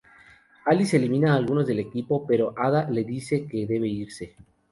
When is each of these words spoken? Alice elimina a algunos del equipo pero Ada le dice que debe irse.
Alice 0.65 0.97
elimina 0.97 1.31
a 1.31 1.35
algunos 1.37 1.67
del 1.67 1.77
equipo 1.77 2.25
pero 2.25 2.55
Ada 2.57 2.89
le 2.89 3.03
dice 3.03 3.45
que 3.45 3.67
debe 3.67 3.87
irse. 3.87 4.35